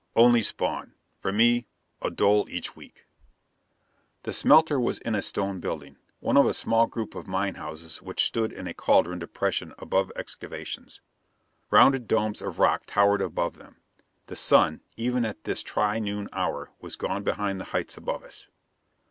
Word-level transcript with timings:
"Only 0.15 0.41
Spawn. 0.41 0.95
For 1.19 1.31
me, 1.31 1.67
a 2.01 2.09
dole 2.09 2.49
each 2.49 2.75
week." 2.75 3.05
The 4.23 4.33
smelter 4.33 4.79
was 4.79 4.97
in 4.97 5.13
a 5.13 5.21
stone 5.21 5.59
building 5.59 5.95
one 6.19 6.37
of 6.37 6.47
a 6.47 6.55
small 6.55 6.87
group 6.87 7.13
of 7.13 7.27
mine 7.27 7.53
houses 7.53 8.01
which 8.01 8.25
stood 8.25 8.51
in 8.51 8.65
a 8.65 8.73
cauldron 8.73 9.19
depression 9.19 9.75
above 9.77 10.11
excavations. 10.15 11.01
Rounded 11.69 12.07
domes 12.07 12.41
of 12.41 12.57
rock 12.57 12.87
towered 12.87 13.21
above 13.21 13.59
them. 13.59 13.75
The 14.25 14.35
sun, 14.35 14.81
even 14.97 15.23
at 15.23 15.43
this 15.43 15.61
tri 15.61 15.99
noon 15.99 16.29
hour, 16.33 16.71
was 16.81 16.95
gone 16.95 17.21
behind 17.21 17.61
the 17.61 17.65
heights 17.65 17.95
above 17.95 18.23
us. 18.23 18.47